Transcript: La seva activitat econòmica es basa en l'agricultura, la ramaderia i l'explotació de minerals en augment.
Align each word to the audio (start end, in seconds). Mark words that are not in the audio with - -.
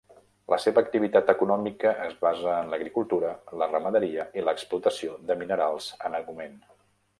La 0.51 0.57
seva 0.61 0.81
activitat 0.85 1.27
econòmica 1.33 1.91
es 2.05 2.15
basa 2.23 2.55
en 2.63 2.73
l'agricultura, 2.73 3.35
la 3.63 3.69
ramaderia 3.75 4.27
i 4.41 4.47
l'explotació 4.49 5.21
de 5.29 5.41
minerals 5.45 5.95
en 6.11 6.21
augment. 6.25 6.61